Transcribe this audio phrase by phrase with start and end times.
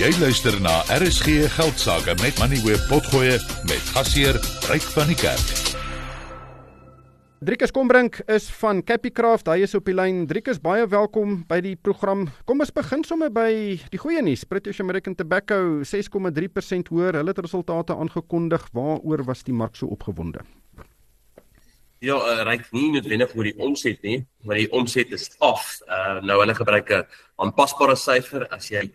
[0.00, 3.34] Jy luister na RSG Geldsaake met Money Web Potgoe
[3.68, 4.38] met gasheer
[4.70, 5.50] Ryk van die Kerk.
[7.44, 9.50] Driekus Kombrink is van Capicraft.
[9.52, 10.22] Hy is op die lyn.
[10.30, 12.30] Driekus, baie welkom by die program.
[12.48, 14.46] Kom ons begin sommer by die goeie nuus.
[14.48, 17.20] British American Tobacco 6,3% hoër.
[17.20, 18.70] Hulle het resultate aangekondig.
[18.72, 20.46] Waaroor was die mark so opgewonde?
[22.00, 25.64] Ja, uh, ryk nie noodwendig oor die omset nie, maar die omset is af.
[25.84, 27.02] Uh nou hulle gebruik 'n
[27.44, 28.86] aanpasbare syfer as jy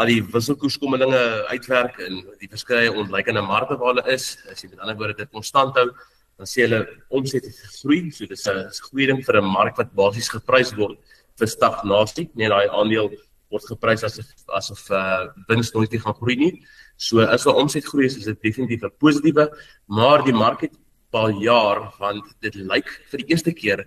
[0.00, 1.20] al die wisselkoerskommelinge
[1.52, 5.30] uitwerk en die verskeie ontlikeende markte waar hulle is, as jy met ander woorde dit
[5.30, 5.90] konstant hou,
[6.38, 6.80] dan sê hulle
[7.10, 8.10] omset het gegroei.
[8.10, 10.96] So dis 'n groeiing vir 'n mark wat basies geprys word
[11.36, 12.30] vir stagnasie.
[12.34, 13.12] Nee, daai aandeel
[13.50, 14.16] word geprys as
[14.48, 16.64] asof uh wins nooit weer gaan groei nie.
[16.96, 19.50] So as hulle omset groei is dit definitief 'n positiewe,
[19.86, 20.72] maar die mark het
[21.14, 23.84] paar jaar want dit lyk vir die eerste keer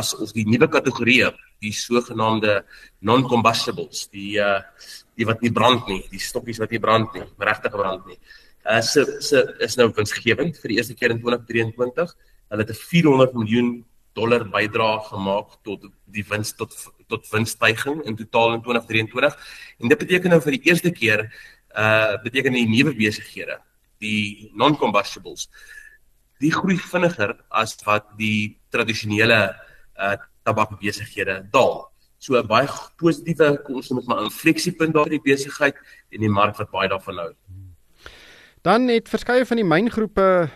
[0.00, 1.32] asof die nuwe kategorieë
[1.64, 2.60] die sogenaamde
[3.08, 4.60] non-combustibles die uh
[5.18, 8.18] die wat nie brand nie die stokkies wat nie brand nie regtig brand nie
[8.68, 12.14] uh se se is nou winsgewend vir die eerste keer in 2023
[12.50, 13.70] hulle het 'n 400 miljoen
[14.14, 16.74] dollar bydrae gemaak tot die wins tot
[17.08, 19.34] tot winsstygings in totaal in 2023
[19.80, 21.26] en dit beteken nou vir die eerste keer
[21.74, 23.58] uh beteken die nuwe besighede
[23.98, 25.48] die non-combustibles
[26.40, 29.54] die groei vinniger as wat die tradisionele
[29.98, 30.16] uh
[30.48, 31.90] tabakbesighede daal.
[32.18, 35.76] So 'n baie positiewe kom ons met my infleksiepunt daar in die besigheid
[36.10, 37.32] en die mark wat baie daarvan hou.
[38.62, 40.48] Dan het verskeie van die myngroepe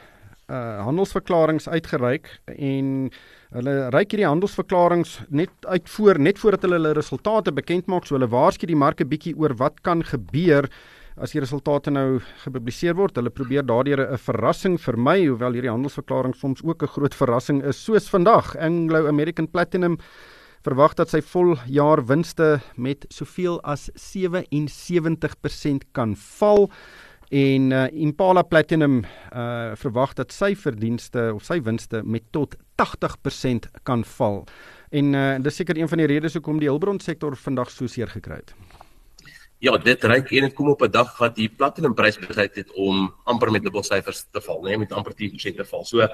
[0.48, 3.10] uh handelsverklaringe uitgereik en
[3.52, 8.28] hulle reik hierdie handelsverklaringe net uitvoer net voordat hulle hulle resultate bekend maak so hulle
[8.28, 10.68] waarsku die marke bietjie oor wat kan gebeur
[11.16, 13.16] as die resultate nou gepubliseer word.
[13.16, 17.62] Hulle probeer daardeur 'n verrassing vir my, hoewel hierdie handelsverklaring soms ook 'n groot verrassing
[17.64, 18.56] is, soos vandag.
[18.56, 19.98] Anglo American Platinum
[20.62, 26.70] verwag dat sy voljaar winste met soveel as 77% kan val
[27.32, 33.70] en uh, Impala Platinum uh, verwag dat sy verdienste of sy winste met tot 80%
[33.88, 34.44] kan val.
[34.92, 38.12] En uh, dis seker een van die redes hoekom die hulpbron sektor vandag so seer
[38.12, 38.52] gekry het.
[39.62, 42.70] Ja, dit reik en dit kom op 'n dag wat die platinum prys besluit het
[42.72, 45.84] om amper met dubbel syfers te val, nee, met amper 10% te val.
[45.84, 46.08] So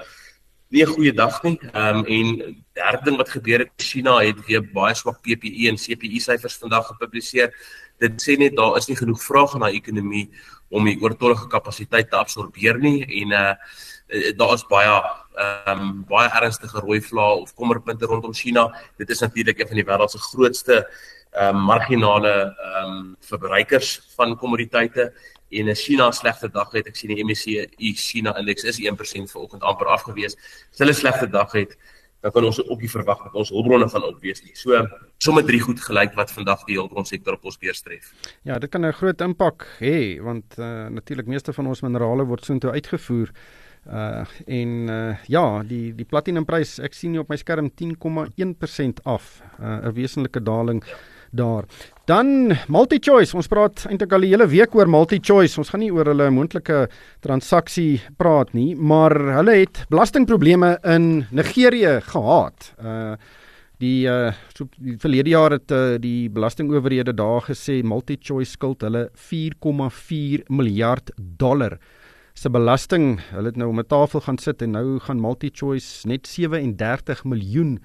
[0.69, 1.57] nie 'n goeie dag nie.
[1.73, 5.75] Ehm um, en derde ding wat gebeur het, China het weer baie swak PPI en
[5.75, 7.49] CPI syfers vandag gepubliseer.
[7.97, 10.29] Dit sê net daar is nie genoeg vraag in daai ekonomie
[10.69, 13.53] om die oortollige kapasiteit te absorbeer nie en uh
[14.37, 15.01] daar is baie
[15.37, 18.75] ehm um, baie ernstige rooi vlae of kommerpunte rondom China.
[18.97, 20.87] Dit is natuurlik een van die wêreld se grootste
[21.31, 25.13] ehm um, marginale ehm um, verbruikers van kommoditeite
[25.49, 29.61] en 'n China slegte dag het ek sien die MSCI China indeks is 1% vanoggend
[29.61, 30.35] amper afgewees.
[30.71, 31.77] As hulle slegte dag het,
[32.21, 34.55] dan kan ons ook nie verwag dat ons hulpbronne van opwees nie.
[34.55, 34.87] So
[35.17, 38.11] sommer drie goed gelyk wat vandag die hulpbronsektor op ons beurs tref.
[38.43, 42.45] Ja, dit kan 'n groot impak hê want uh, natuurlik meeste van ons minerale word
[42.45, 43.31] soontoe uitgevoer.
[43.87, 49.41] Uh en uh ja, die die platinumprys, ek sien hier op my skerm 10,1% af.
[49.59, 50.83] Uh 'n wesenlike daling.
[50.85, 50.97] Ja
[51.31, 51.65] daar.
[52.09, 55.59] Dan MultiChoice, ons praat eintlik al die hele week oor MultiChoice.
[55.61, 56.87] Ons gaan nie oor hulle moontlike
[57.21, 62.73] transaksie praat nie, maar hulle het belastingprobleme in Nigerië gehad.
[62.79, 63.13] Uh
[63.79, 69.05] die uh so die verlede jaar het uh, die belastingowerhede daar gesê MultiChoice skuld hulle
[69.15, 71.77] 4,4 miljard dollar
[72.39, 73.19] se belasting.
[73.31, 77.79] Hulle het nou om 'n tafel gaan sit en nou gaan MultiChoice net 37 miljoen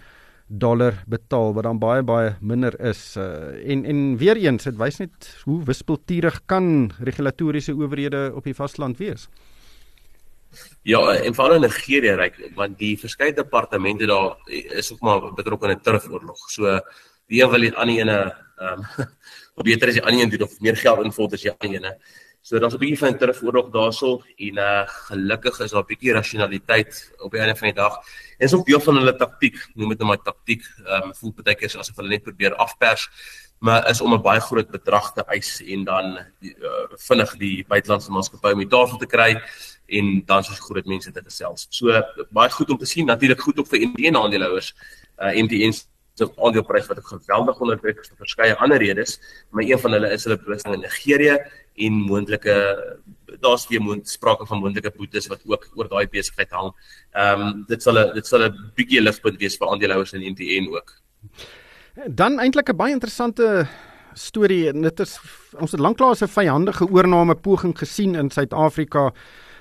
[0.47, 5.01] dollar betaal wat dan baie baie minder is uh, en en weer eens dit wys
[5.01, 9.29] net hoe wispelturig kan regulatoriese owerhede op die vasteland wees.
[10.83, 15.69] Ja, en veral in Nigerië ryk want die verskeie departemente daar is ook maar betrokke
[15.69, 16.51] in 'n turfoorlog.
[16.51, 16.81] So
[17.27, 18.19] die een wil die ander ene
[18.57, 21.81] ehm um, beter as die ander een doen of meer geld invul as die ander
[21.81, 21.99] ene.
[22.45, 26.13] So daar's 'n bietjie van 'n turfoorlog daarso en uh gelukkig is daar 'n bietjie
[26.13, 27.95] rasionaliteit op die einde van die dag.
[28.39, 30.63] En is ook deel van hulle taktiek, noem dit nou maar taktiek.
[30.85, 33.09] Ehm um, voel baie keer asof hulle net probeer afpers,
[33.59, 36.69] maar is om 'n baie groot bedrag te eis en dan die, uh,
[37.09, 39.43] vinnig die buitelandse maatskappy om die tafel te kry
[39.87, 41.67] en dan soos groot mense te gesels.
[41.71, 44.75] So baie goed om te sien, natuurlik goed ook vir MTN aandeelhouers.
[45.19, 45.73] Uh MTN
[46.15, 49.19] se aandeleprys wat ek geweldig onder druk is vir verskeie ander redes,
[49.51, 51.39] maar een van hulle is hulle belasting in Nigerië
[51.75, 52.55] en moontlike
[53.41, 56.73] daar's weer moontlik sprake van moontlike boetes wat ook oor daai besigheid hang.
[57.13, 60.71] Ehm um, dit sal 'n dit sal 'n bietjie ligpunt wees vir aandeelhouers in MTN
[60.75, 60.95] ook.
[62.07, 63.67] Dan eintlik 'n baie interessante
[64.15, 65.19] storie en dit is
[65.59, 69.13] ons het lanklaas 'n vyandige oorname poging gesien in Suid-Afrika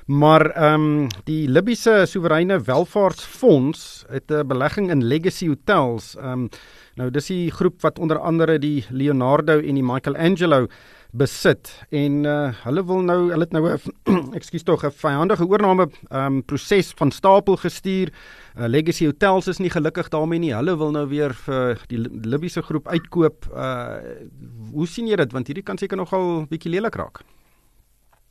[0.05, 6.15] Maar ehm um, die Libiese Soewereine Welvaartsfonds het 'n belegging in Legacy Hotels.
[6.15, 6.49] Ehm um,
[6.95, 10.67] nou dis die groep wat onder andere die Leonardo en die Michelangelo
[11.11, 15.89] besit en uh, hulle wil nou hulle het nou 'n ekskuus tog 'n vyandige oorname
[16.09, 18.11] um, proses van stapel gestuur.
[18.57, 20.53] Uh, Legacy Hotels is nie gelukkig daarmee nie.
[20.53, 23.45] Hulle wil nou weer vir die Libiese groep uitkoop.
[23.55, 23.97] Uh
[24.73, 27.21] hoe sien jy dit want hierdie kan seker nogal bietjie lelik raak.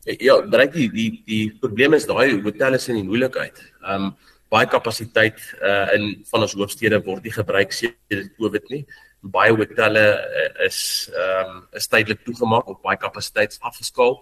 [0.03, 3.59] Ja, bereik die die die probleem is daai hotelle is in die moeilikheid.
[3.87, 4.15] Ehm um,
[4.53, 8.83] baie kapasiteit uh in van ons hoofstede word nie gebruik sedert Covid nie.
[9.23, 10.81] Baie hotelle uh, is
[11.15, 14.19] ehm um, is tydelik toegemaak of baie kapasiteit afgeskaal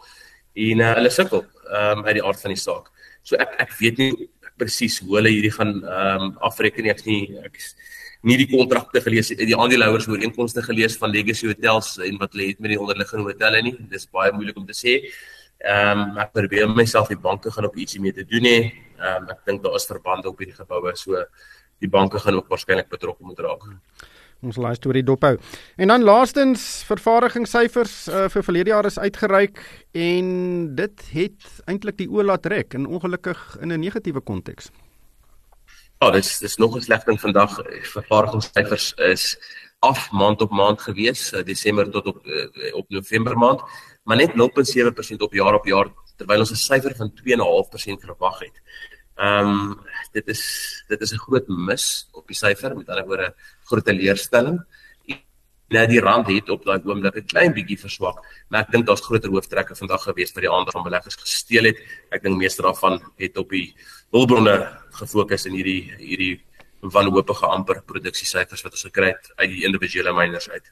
[0.67, 2.93] en uh, hulle sukkel ehm um, uit die aard van die saak.
[3.25, 4.29] So ek ek weet nie
[4.61, 6.93] presies hoe hulle hierdie gaan ehm um, afreken nie.
[6.93, 7.59] Ek nie ek
[8.21, 12.61] nie die kontrakte gelees die aandeelhouers ooreenkomste gelees van Legacy Hotels en wat hulle het
[12.61, 13.79] met die onderliggende hotelle nie.
[13.89, 14.99] Dis baie moeilik om te sê.
[15.65, 18.59] Um, ek probeer myself die banke gaan ook ietsie mee te doen hê.
[19.01, 21.25] Ehm um, ek dink daar is verbande op hierdie geboue so
[21.81, 23.65] die banke gaan ook waarskynlik betrokke moet raak.
[24.41, 25.35] Ons lei storie dophou.
[25.77, 29.61] En dan laastens vervaardigingssyfers uh, vir verlede jaar is uitgereik
[29.93, 30.29] en
[30.77, 34.71] dit het eintlik die oë laat trek en ongelukkig in 'n negatiewe konteks.
[36.01, 37.61] Ja, dis dis nog 'n slegting vandag.
[37.93, 39.37] Vervaardigingssyfers is
[39.81, 43.61] af maand op maand gewees, uh, Desember tot op uh, op November maand
[44.05, 48.57] maar net 0.7% op jaar op jaar terwyl ons 'n syfer van 2.5% verwag het.
[49.17, 49.81] Ehm um,
[50.13, 50.43] dit is
[50.89, 53.35] dit is 'n groot mis op die syfer, met ander woorde
[53.65, 54.65] groot teleurstelling.
[55.69, 58.19] Nou die rand het op daai oomblik 'n klein bietjie verswak,
[58.49, 61.79] maar ek dink daar's groter hooftrekke vandag gewees wat die aandag van beleggers gesteel het.
[62.11, 63.75] Ek dink meeste daarvan het op die
[64.11, 66.43] hulpbronne gefokus in hierdie hierdie
[66.81, 70.71] wanhoopige amper produksiesyfers wat ons gekry het uit die individuele miners uit.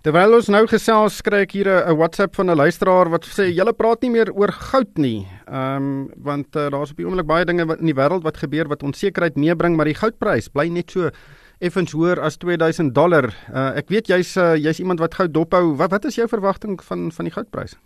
[0.00, 3.72] Terwyl ons nou gesels, kry ek hier 'n WhatsApp van 'n luisteraar wat sê julle
[3.72, 5.28] praat nie meer oor goud nie.
[5.46, 8.36] Ehm um, want uh, daar's op die oomblik baie dinge wat in die wêreld wat
[8.36, 11.10] gebeur wat onsekerheid meebring, maar die goudprys bly net so
[11.58, 13.28] effens hoër as 2000 dollar.
[13.52, 15.76] Uh, ek weet jy's uh, jy's iemand wat goud dophou.
[15.76, 17.76] Wat wat is jou verwagting van van die goudprys?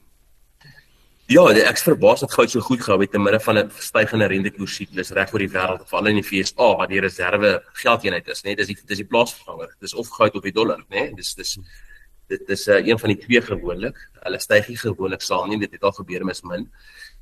[1.33, 4.75] Ja, ek's verbaas dat goud so goed gehou het te midde van 'n stygende rentekoers
[4.75, 8.55] siklus reg oor die wêreld, veral in die FSA waar die reserve geldeenheid is, né?
[8.55, 9.75] Dis die dis die plaasvervanger.
[9.81, 11.15] Dis of goud of die dollar, né?
[11.17, 11.59] Dis dis
[12.29, 13.97] dit is uh, een van die twee gewoonlik.
[14.23, 16.71] Hulle styg nie gewoonlik saam nie, dit het al gebeur mis min.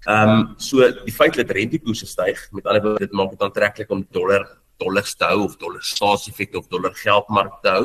[0.07, 3.91] Ehm um, so die feit dat rentekoerse styg, met ander woorde dit maak dit aantreklik
[3.91, 7.85] om dollar dollar te hou of dollar staatseffekte of dollar geldmark te hou.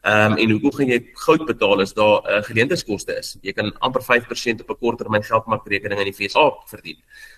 [0.00, 3.36] Ehm um, en hoe gaan jy goud betaal as daar 'n uh, geleentheidskoste is?
[3.42, 6.36] Jy kan amper 5% op 'n korttermyn geldmarkrekening in die VS
[6.66, 6.96] verdien.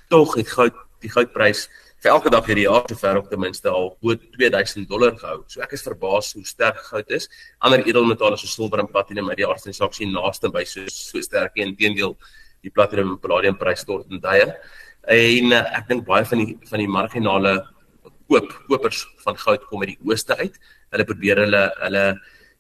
[0.09, 1.69] Tog het goud die goudprys
[2.03, 5.43] vir elke dag hierdie jaar te ver op ten minste al bo 2000 dollar gehou.
[5.47, 7.29] So ek is verbaas hoe sterk goud is.
[7.59, 10.65] Ander edelmetale soos silwer en platinum uit die aard van die saak sien naaste by
[10.65, 12.17] so so sterk en teendeel
[12.63, 14.55] die platinum en palladium prys stort in duie.
[15.11, 17.55] En uh, ek dink baie van die van die marginale
[18.31, 20.55] koop kopers van goud kom uit die ooste uit.
[20.93, 22.05] Hulle probeer hulle hulle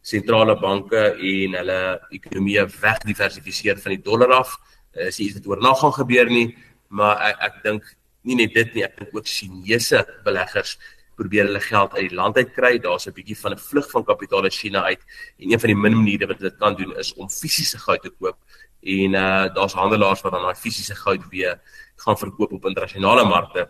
[0.02, 4.56] sentrale banke en hulle ekonomie wegdiversifiseer van die dollar af.
[4.92, 6.48] Uh, is iets wat oornag gaan gebeur nie,
[6.88, 10.76] maar ek ek dink nie net dit nie, ek dink ook Chinese beleggers
[11.18, 12.78] probeer hulle geld uit die land uit kry.
[12.78, 15.00] Daar's 'n bietjie van 'n vlug van kapitaal uit China uit
[15.38, 18.10] en een van die min maniere wat dit kan doen is om fisiese goud te
[18.10, 18.36] koop
[18.82, 21.60] en uh daar's handelaars wat dan daai fisiese goud weer
[21.96, 23.68] gaan verkoop op internasionale markte.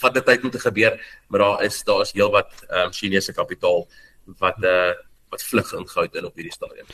[0.00, 0.96] Vat dit tyd om te gebeur,
[1.28, 3.88] maar daar is daar is heelwat um Chinese kapitaal
[4.38, 4.92] wat uh
[5.30, 6.86] wat vlug in goud in op hierdie stadium.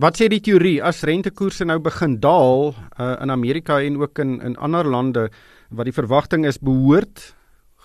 [0.00, 4.40] Wat sê die teorie as rentekoerse nou begin daal uh in Amerika en ook in
[4.40, 5.28] in ander lande
[5.70, 7.34] wat die verwagting is behoort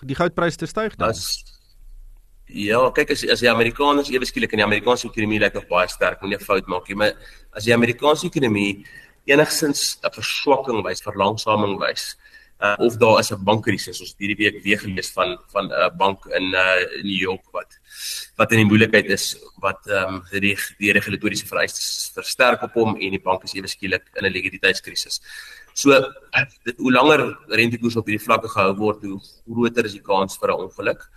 [0.02, 1.08] die goudpryse te styg dan.
[1.08, 1.44] As
[2.46, 5.88] Ja, kyk as as die Amerikaners ewe skielik in die Amerikaanse ekonomie lyk nog baie
[5.90, 7.12] sterk, moenie 'n fout maak nie, maar
[7.52, 8.86] as die Amerikaanse ekonomie
[9.26, 12.14] enigsins 'n verswakking wys, verlangsaming wys,
[12.60, 15.72] uh, of daar is 'n bankkrisis, ons het hierdie week weer gelees van van 'n
[15.72, 17.78] uh, bank in uh, New York wat
[18.36, 22.96] wat in die moeilikheid is wat ehm um, die die regulatoriese vereistes versterk op hom
[22.96, 25.20] en die bank is ewe skielik in 'n likwiditeitskrisis.
[25.74, 25.90] So
[26.64, 30.48] dit hoe langer rentekoers op hierdie vlakke gehou word, hoe groter is die kans vir
[30.48, 31.10] 'n ongeluk.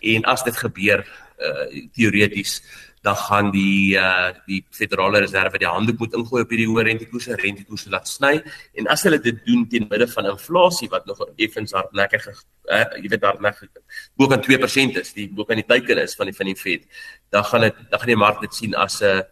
[0.00, 1.06] En as dit gebeur
[1.38, 2.62] uh teoreties
[3.04, 7.36] dan gaan die uh die federale reserve die handdoek moet ingooi op hierdie hoë rentekoerse,
[7.42, 8.34] rentekoerse laat sny
[8.80, 13.12] en as hulle dit doen teen midde van inflasie wat nog effens hardnekkig uh jy
[13.12, 13.70] weet hardnekkig
[14.16, 16.84] bo kan 2% is, die bo kan die teiken is van die van die Fed,
[17.30, 19.22] dan gaan dit dan gaan die mark dit sien as 'n uh,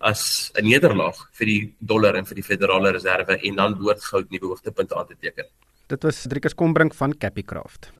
[0.00, 4.30] as 'n nederlaag vir die dollar en vir die federale reserve en dan behoort goud
[4.30, 5.46] nuwe hoogtepunte aan te teken.
[5.86, 7.99] Dit was Driekus Kombrink van Capicraft.